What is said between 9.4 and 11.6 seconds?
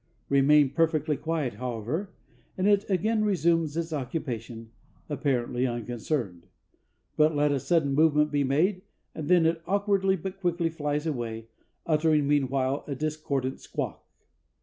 it awkwardly but quickly flies away,